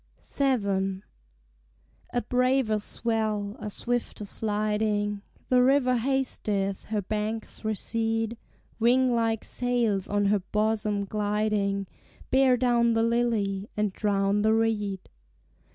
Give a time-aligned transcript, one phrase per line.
[0.35, 1.03] VII.
[2.11, 8.35] A braver swell, a swifter sliding; The river hasteth, her banks recede;
[8.79, 11.85] Wing like sails on her bosom gliding
[12.31, 15.07] Bear down the lily, and drown the reed.